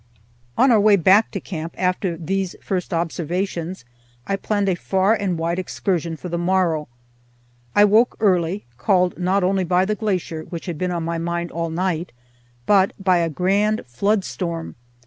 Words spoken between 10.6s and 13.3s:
had been on my mind all night, but by a